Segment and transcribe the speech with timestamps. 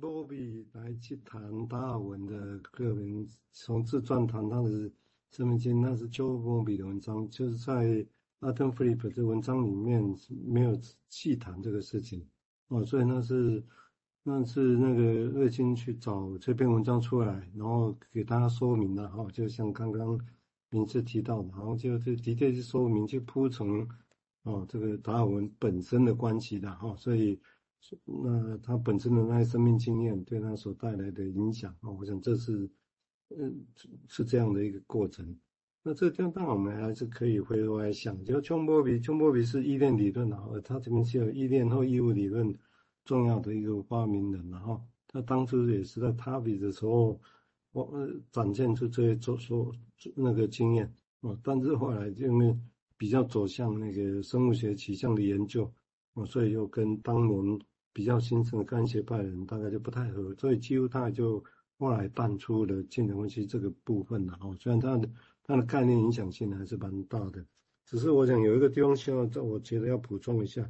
[0.00, 4.90] 波比来去谈达尔文的个人，从自传谈他的
[5.30, 8.04] 生命经，那是 Joe 波比的文章，就是在
[8.40, 10.02] Arthur Phillip 这文章里面
[10.44, 10.76] 没有
[11.08, 12.26] 细谈这个事情
[12.68, 13.62] 哦，所以那是
[14.22, 20.18] 那是那个瑞金去找这篇文章出来，然后给大家说明了哈，就像刚刚
[20.70, 23.86] 名字提到的，然后就这的确是说明去铺陈
[24.42, 27.38] 哦这个达尔文本身的关系的哈，所以。
[28.04, 32.70] 那他本身的那些生命经验对他所带来的影响啊，我想这是，
[33.36, 33.66] 嗯，
[34.06, 35.36] 是这样的一个过程。
[35.82, 42.56] 那这个地方当我们还是可以回头来想，就琼波比，琼波比是依恋理论啊，而他这边是有依恋或义务理论
[43.04, 47.20] 重要的一个发明人，然后他当初也是在他比的时候，
[47.72, 49.74] 我呃展现出这些做说
[50.14, 50.86] 那个经验
[51.22, 52.56] 啊，但是后来因为
[52.96, 55.64] 比较走向那个生物学取向的研究
[56.14, 57.60] 啊，所以又跟当年。
[57.92, 61.42] 比较新生的干学派人大概就不太合，所以几乎他就
[61.78, 64.56] 后来淡出了精神分析这个部分了哈。
[64.58, 65.10] 虽然他的
[65.44, 67.44] 他的概念影响性还是蛮大的，
[67.84, 70.66] 只是我想有一个地方需要，我觉得要补充一下，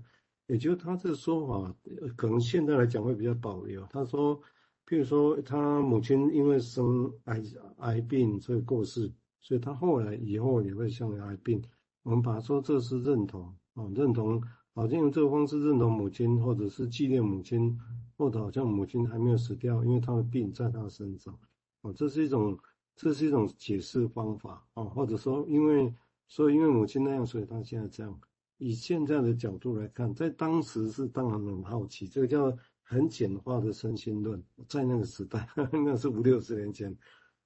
[0.46, 1.74] 也就是他这个说法
[2.16, 3.86] 可能现在来讲会比较保留。
[3.90, 4.40] 他说，
[4.86, 7.42] 譬如说他母亲因为生癌
[7.78, 11.62] 癌病所以过世，所以他后来以后也会像癌病。
[12.02, 14.42] 我们把它说这是认同啊，认同。
[14.74, 17.78] 好像用这个方式认同母亲，或者是纪念母亲，
[18.16, 21.38] 或者好像母亲还没有死掉，因为她的病在她身上，
[21.82, 22.58] 啊，这是一种，
[22.96, 25.94] 这是一种解释方法啊，或者说因为，
[26.26, 28.18] 所以因为母亲那样，所以她现在这样。
[28.56, 35.46] 以现在的角度来看，在当时是当然很好奇，这个叫很简化的身心论，在那个时代，
[35.84, 36.96] 那是五六十年前，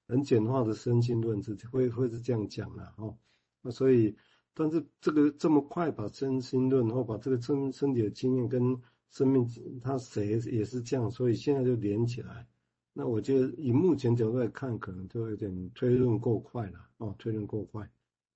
[0.07, 3.17] 很简化的身心论是会会是这样讲的哦，
[3.61, 4.15] 那所以。
[4.59, 8.75] 但是这个这么快把身心论，或把这个身身体的经验跟
[9.11, 9.47] 生命，
[9.83, 12.47] 他谁也是这样，所以现在就连起来。
[12.91, 17.87] 那我觉得以目前角度来看，可能就有点推论过快了哦，推论过快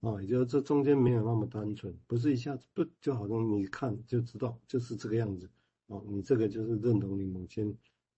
[0.01, 5.49] 哦，也就是这中间没有那么单纯，不是一下子不就好像你看就知道就是这个样子
[5.87, 7.75] 哦，你这个就是认同你母亲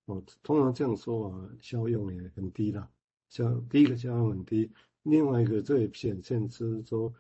[0.08, 2.90] 哦，通常这样说啊，效用也很低了，
[3.30, 4.70] 效第一个效用很低，
[5.04, 7.14] 另外一个这也显现是说。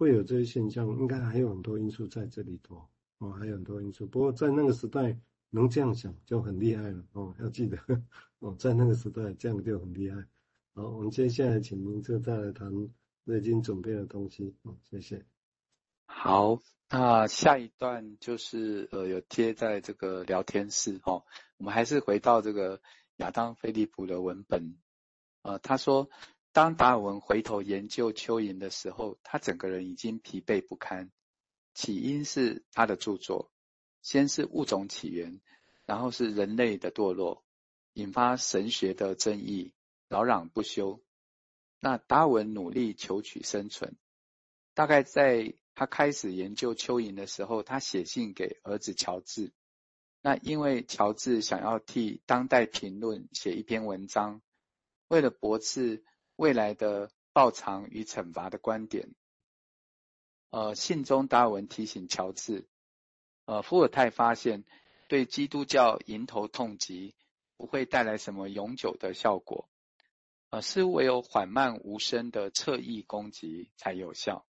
[0.00, 2.88] 会有这些现象，应该还有很多因素在这里头
[3.18, 4.06] 哦，还有很多因素。
[4.06, 5.14] 不过在那个时代
[5.50, 7.76] 能这样想就很厉害了哦，要记得
[8.38, 10.24] 哦，在那个时代这样就很厉害。
[10.72, 12.72] 好，我们接下来请您就再来谈
[13.24, 15.22] 瑞金准备的东西哦，谢谢。
[16.06, 16.58] 好，
[16.88, 21.26] 那下一段就是呃有贴在这个聊天室哦，
[21.58, 22.80] 我们还是回到这个
[23.16, 24.78] 亚当·菲利普的文本，
[25.42, 26.08] 呃，他说。
[26.52, 31.12] 当达尔文回头研究蚯蚓的时候，他整个人已经疲惫不堪。
[31.74, 33.52] 起因是他的著作，
[34.02, 35.40] 先是物种起源，
[35.86, 37.44] 然后是人类的堕落，
[37.92, 39.72] 引发神学的争议，
[40.08, 41.00] 扰攘不休。
[41.78, 43.96] 那达尔文努力求取生存，
[44.74, 49.52] 大概在他开始研究蚯蚓的时候，他写信给儿子乔治。
[50.20, 54.42] 那因为乔治想要替当代评论写一篇文章，
[55.06, 56.02] 为了驳斥。
[56.40, 59.14] 未来的报偿与惩罚的观点。
[60.48, 62.66] 呃，信中达尔文提醒乔治，
[63.44, 64.64] 呃，伏尔泰发现
[65.06, 67.14] 对基督教迎头痛击
[67.58, 69.68] 不会带来什么永久的效果，
[70.48, 74.46] 呃，是唯有缓慢无声的侧翼攻击才有效。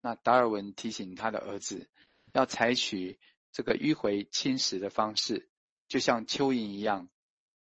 [0.00, 1.90] 那达尔文提醒他的儿子，
[2.32, 3.20] 要采取
[3.52, 5.50] 这个迂回侵蚀的方式，
[5.86, 7.10] 就像蚯蚓一样，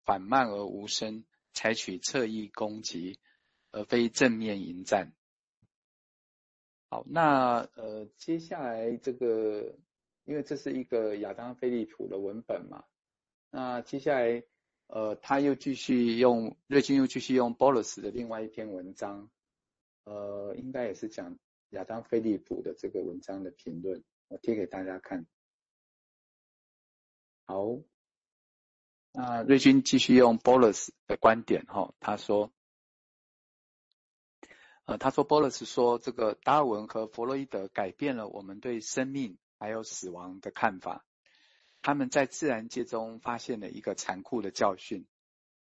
[0.05, 3.19] 缓慢而无声，采取侧翼攻击。
[3.75, 5.11] 而非正面迎战。
[6.87, 9.75] 好，那呃，接下来这个，
[10.23, 12.85] 因为这是一个亚当·菲利普的文本嘛，
[13.49, 14.41] 那接下来
[14.87, 19.29] 呃，他又继续用瑞金又继续用 Bolus 的另外一篇文章，
[20.05, 21.37] 呃，应该也是讲
[21.71, 25.25] 亚当·菲利普的这个文章的评论，我贴给大家看。
[27.45, 27.77] 好，
[29.11, 32.53] 那瑞军继续用 Bolus 的观点哈，他说。
[34.85, 41.03] 呃，他说，波勒斯说，这个达尔文和弗洛伊德改变了我们对生命还有死亡的看法。
[41.81, 45.07] 他们在自然界中发现了一个残酷的教训，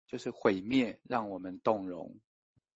[0.07, 2.21] 就是毁灭让我们动容。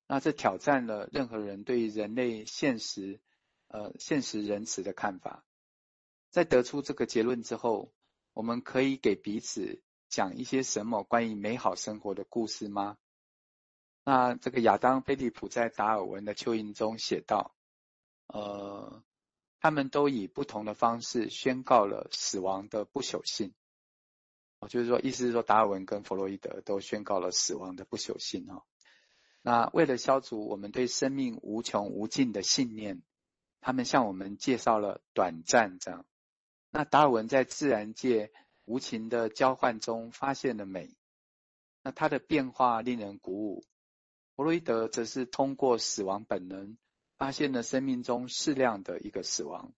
[0.09, 3.21] 那这挑战了任何人对于人类现实，
[3.69, 5.45] 呃，现实仁慈的看法。
[6.31, 7.93] 在得出这个结论之后，
[8.33, 12.99] 我们可以给彼此讲一些什么关于美好生活的故事吗？
[14.05, 17.55] 那这个亚当·菲利普在达尔文的蚯蚓中写道
[18.29, 19.03] ：“呃，
[19.61, 23.55] 他们都以不同的方式宣告了死亡的不朽性。
[24.69, 28.63] 就是说，意思是说，达尔文跟弗洛伊德都宣告了死亡的不朽性哦。
[29.43, 33.03] 那为了消除我们对生命无穷无尽的信念，
[33.61, 36.07] 他们向我们介绍了短暂这样。
[36.71, 38.33] 那达尔文在自然界
[38.65, 40.97] 无情的交换中发现了美，
[41.83, 43.65] 那它的变化令人鼓舞。
[44.37, 46.77] 弗洛伊德则是通过死亡本能，
[47.19, 49.73] 发现了生命中适量的一个死亡。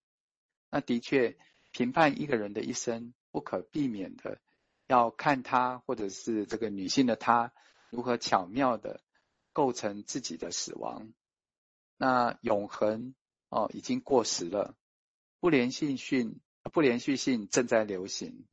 [0.71, 1.37] 那的确，
[1.71, 4.39] 评判一个人的一生，不可避免的
[4.87, 7.53] 要看他或者是这个女性的她，
[7.91, 9.01] 如何巧妙的
[9.53, 11.13] 构成自己的死亡。
[11.97, 13.13] 那永恒
[13.49, 14.75] 哦，已经过时了，
[15.39, 16.39] 不连续性，
[16.73, 18.45] 不连续性正在流行。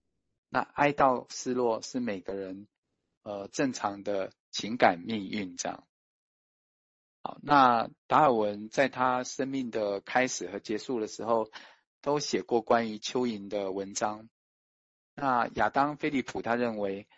[0.51, 2.69] 那哀悼失落是每个人
[3.23, 5.87] 呃正常的情感命运这样。
[7.26, 11.50] 好，那达尔文在他生命的开始和结束的时候，
[12.03, 14.29] 都写过关于蚯蚓的文章。
[15.15, 17.09] 那亚当·菲利普他认为，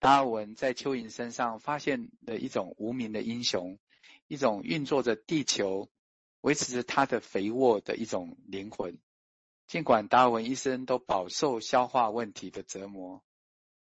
[0.00, 3.78] 达尔文在蚯蚓身上发现了一种无名的英雄，
[4.26, 5.88] 一种运作着地球、
[6.40, 8.98] 维持着他的肥沃的一种灵魂。
[9.68, 13.22] 尽管达尔文一生都饱受消化问题的折磨，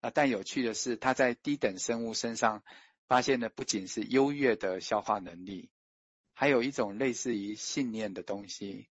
[0.02, 2.62] 啊，但有趣的是，他在低等生物身上。
[3.08, 5.70] 发现的不仅是优越的消化能力，
[6.34, 8.88] 还有一种类似于信念的东西。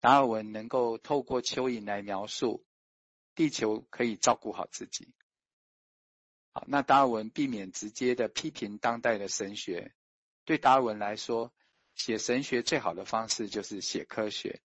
[0.00, 2.64] 达尔文能够透过蚯蚓来描述
[3.34, 5.12] 地球可以照顾好自己。
[6.52, 9.92] 好，那达尔文避免直接的批评当代的神学。
[10.44, 11.52] 对达尔文来说，
[11.94, 14.62] 写神学最好的方式就是写科学。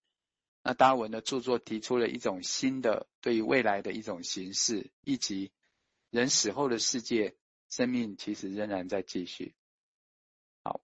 [0.64, 5.52] 那达尔文的著作提出了一种新的对于未来的一种形式，以及
[6.10, 7.36] 人死后的世界。
[7.70, 9.56] 生命其实仍然在继续。
[10.64, 10.82] 好，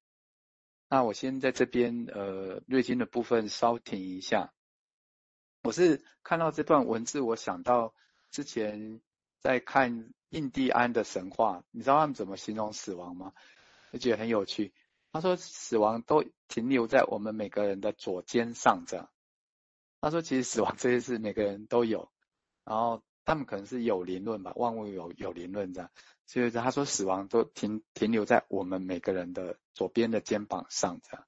[0.90, 4.54] 那我先在这边呃，瑞金的部分稍停一下。
[5.64, 7.94] 我是看到这段文字，我想到
[8.32, 9.00] 之前
[9.40, 13.34] 在看印第安的神话，你知道他们怎么形容死亡吗？
[13.92, 14.74] 我觉得很有趣。
[15.12, 19.10] 他说死亡都停留在我们每个人的左肩上这样。
[20.00, 22.12] 他说其实死亡这些事每个人都有，
[22.64, 25.90] 然后他们可能是有灵论吧，万物有有灵论这样。
[26.26, 31.28] 所以他说，死亡都停停留在我们每个人的左边的肩膀上，这样。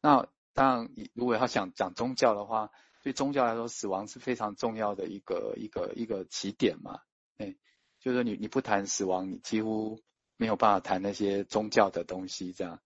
[0.00, 2.70] 那当然，如果要想讲宗教的话，
[3.02, 7.00] 对宗教来说，死亡是非常重要的一个一个一个起点嘛。
[7.38, 7.54] 哎，
[8.00, 10.00] 就是说你你不谈死亡，你几乎
[10.36, 12.80] 没有办法谈那些宗教的东西，这样。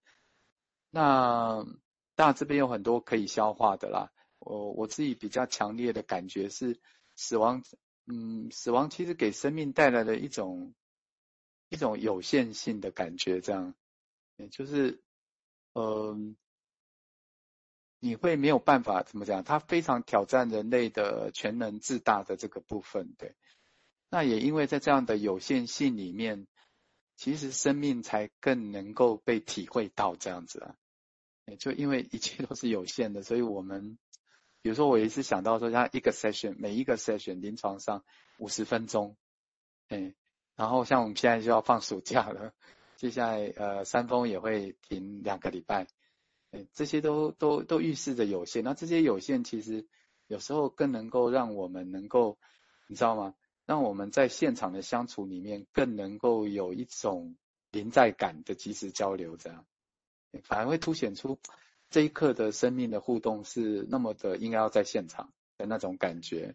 [0.91, 1.65] 那
[2.17, 4.13] 当然这边有很多可以消化的啦。
[4.41, 6.81] 我我自己比较强烈的感觉是，
[7.15, 7.63] 死亡，
[8.07, 10.75] 嗯，死亡其实给生命带来了一种。
[11.73, 13.77] 一种有限性的感觉，这样，
[14.35, 15.01] 也就是，
[15.73, 16.35] 嗯、呃，
[18.01, 19.45] 你会没有办法怎么讲？
[19.45, 23.37] 它非常挑战人类的全能自大的这个部分，对。
[24.09, 26.49] 那也因为在这样的有限性里面，
[27.15, 30.75] 其实生命才更能够被体会到这样子啊。
[31.47, 33.97] 也就因为一切都是有限的，所以我们，
[34.63, 38.05] 比如说我一直想到说，像一个 session，每一个 session 临床上
[38.39, 39.17] 五十分钟，
[39.89, 40.15] 哎。
[40.57, 42.53] 然后像我们现在就要放暑假了，
[42.97, 45.87] 接下来呃山峰也会停两个礼拜，
[46.51, 48.63] 诶这些都都都预示着有限。
[48.63, 49.87] 那这些有限其实
[50.27, 52.39] 有时候更能够让我们能够，
[52.89, 53.35] 你知道吗？
[53.65, 57.37] 让我们在现场的相处里面更能够有一种
[57.71, 59.65] 临在感的即时交流，这样
[60.43, 61.39] 反而会凸显出
[61.91, 66.55] 这一刻的生命的互动是那么的应该要在现场的那种感觉。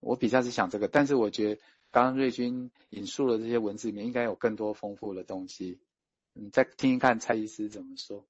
[0.00, 1.60] 我比较是想这个，但是我觉得。
[1.94, 5.78] 刚刚瑞军引述了这些文字里面，应该有更多丰富的东西。
[6.32, 8.26] 你再听一看蔡医师怎么说。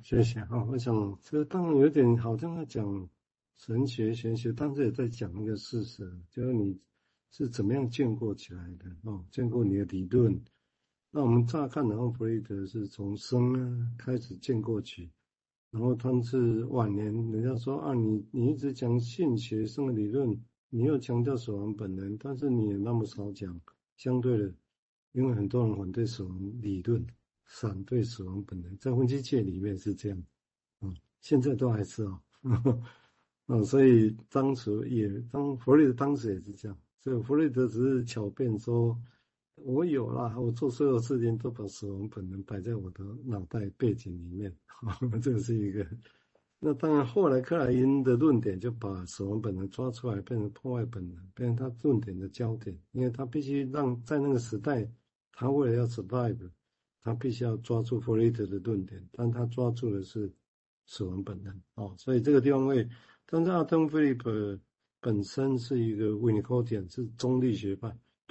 [0.00, 3.08] 谢谢啊，我想这当然有点好像在讲
[3.56, 6.78] 神学玄学，但是也在讲一个事实，就是你
[7.32, 10.40] 是怎么样建构起来的哦，建构你的理论。
[11.12, 15.10] 那我们乍看，然后弗洛伊德是从生啊开始建过去，
[15.70, 20.42] 然后他是晚年，人家说啊，你你一直讲性学生的理论。
[20.74, 23.60] 你又强调死亡本能，但是你也那么少讲
[23.98, 24.54] 相对的，
[25.12, 27.06] 因为很多人反对死亡理论，
[27.44, 30.22] 反对死亡本能，在分析界里面是这样，
[30.80, 32.18] 嗯，现在都还是哦，
[33.48, 38.98] 嗯，所以当时也当弗洛伊德当时也是这样，所以弗洛伊德只是巧辩说，
[39.56, 44.54] 我有啦，我做所有事情都把死亡本能摆在我的脑袋背景里面，
[45.22, 45.86] 这是一个。
[46.64, 52.78] 那当然，后来克莱因的论点就把死亡本能抓出来，变成破坏本能，变成他论点的焦点。
[52.92, 54.88] 因为他必须让在那个时代，
[55.32, 56.50] 他为了要 survive，
[57.00, 60.32] 他必须要抓住弗雷德的论点，但他抓住的是
[60.86, 61.60] 死亡本能。
[61.74, 62.88] 哦，所以这个地方会，
[63.26, 64.30] 但是阿登·菲利普
[65.00, 67.92] 本身是一个 Winniko，是中立学派，